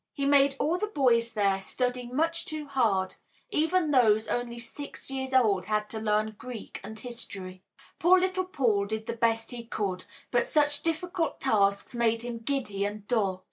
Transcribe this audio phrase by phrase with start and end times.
[0.15, 3.17] He made all the boys there study much too hard;
[3.51, 7.61] even those only six years old had to learn Greek and history.
[7.99, 12.83] Poor little Paul did the best he could, but such difficult tasks made him giddy
[12.83, 13.39] and dull.